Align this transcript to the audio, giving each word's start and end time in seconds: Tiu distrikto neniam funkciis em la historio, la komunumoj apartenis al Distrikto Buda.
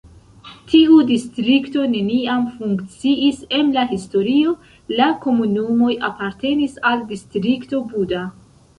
Tiu 0.69 0.95
distrikto 1.09 1.83
neniam 1.91 2.47
funkciis 2.55 3.45
em 3.59 3.71
la 3.77 3.85
historio, 3.93 4.57
la 5.03 5.13
komunumoj 5.29 5.95
apartenis 6.13 6.85
al 6.95 7.09
Distrikto 7.15 7.89
Buda. 7.95 8.29